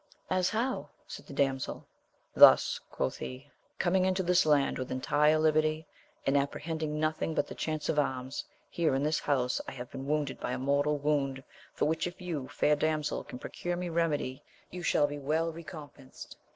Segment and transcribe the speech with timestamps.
[0.31, 0.89] As how?
[1.05, 1.85] said the damsel.
[2.35, 5.85] Thus, quoth he, coming into this land with entire liberty,
[6.25, 10.07] and apprehending nothing but the chance of arms, here in this house I have been
[10.07, 11.43] wounded by a mortal wound,
[11.75, 14.41] for which if you, fair damsel, can procure me remedy,
[14.71, 16.35] you shall be well recompensed.